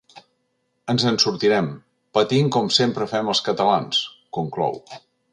Ens 0.93 1.03
en 1.09 1.17
sortirem, 1.23 1.67
patint 2.19 2.49
com 2.55 2.71
sempre 2.77 3.07
fem 3.11 3.29
els 3.33 3.43
catalans…, 3.49 4.01
conclou. 4.39 4.81